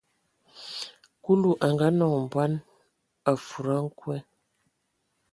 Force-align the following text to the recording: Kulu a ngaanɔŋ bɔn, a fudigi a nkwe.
Kulu 1.23 1.51
a 1.65 1.67
ngaanɔŋ 1.73 2.13
bɔn, 2.31 2.53
a 3.29 3.31
fudigi 3.45 3.73
a 3.79 3.85
nkwe. 3.85 4.15